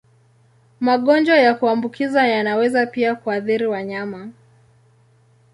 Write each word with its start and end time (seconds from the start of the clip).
Magonjwa 0.79 1.37
ya 1.37 1.53
kuambukiza 1.55 2.27
yanaweza 2.27 2.85
pia 2.85 3.15
kuathiri 3.15 3.65
wanyama. 3.67 4.29